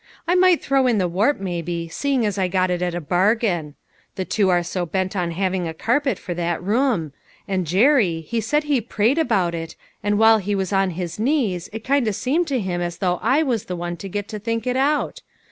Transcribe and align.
I 0.27 0.33
might 0.33 0.63
throw 0.63 0.87
in 0.87 0.97
the 0.97 1.07
warp, 1.07 1.39
maybe, 1.39 1.87
seeing 1.87 2.25
I 2.25 2.47
got 2.47 2.71
it 2.71 2.81
at 2.81 2.95
a 2.95 2.99
bargain. 2.99 3.75
The 4.15 4.25
two 4.25 4.49
are 4.49 4.63
so 4.63 4.83
bent 4.83 5.15
on 5.15 5.29
having 5.29 5.67
a 5.67 5.75
carpet 5.75 6.17
for 6.17 6.33
that 6.33 6.63
room; 6.63 7.13
and 7.47 7.67
Jerry, 7.67 8.21
he 8.21 8.41
said 8.41 8.63
he 8.63 8.73
had 8.73 8.89
prayed 8.89 9.19
about 9.19 9.53
it, 9.53 9.75
and 10.01 10.17
while 10.17 10.39
he 10.39 10.55
was 10.55 10.73
on 10.73 10.89
his 10.97 11.19
knees, 11.19 11.69
it 11.71 11.83
kind 11.83 12.07
of 12.07 12.15
seemed 12.15 12.47
to 12.47 12.59
him 12.59 12.81
as 12.81 12.97
though 12.97 13.19
I 13.21 13.43
was 13.43 13.65
the 13.65 13.75
one 13.75 13.95
to 13.97 14.09
get 14.09 14.27
to' 14.29 14.39
think 14.39 14.65
it 14.65 14.75
out. 14.75 15.21